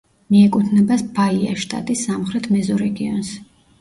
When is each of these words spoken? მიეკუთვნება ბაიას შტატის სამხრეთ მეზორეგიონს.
მიეკუთვნება 0.35 0.97
ბაიას 1.19 1.61
შტატის 1.65 2.01
სამხრეთ 2.09 2.49
მეზორეგიონს. 2.57 3.35